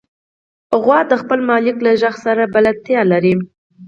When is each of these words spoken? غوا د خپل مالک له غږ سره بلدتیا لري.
غوا 0.83 0.99
د 1.11 1.13
خپل 1.21 1.39
مالک 1.49 1.77
له 1.85 1.91
غږ 2.01 2.15
سره 2.25 2.51
بلدتیا 2.55 3.01
لري. 3.11 3.33